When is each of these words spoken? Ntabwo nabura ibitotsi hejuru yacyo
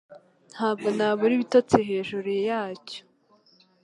Ntabwo 0.53 0.87
nabura 0.97 1.33
ibitotsi 1.35 1.77
hejuru 1.89 2.29
yacyo 2.47 3.01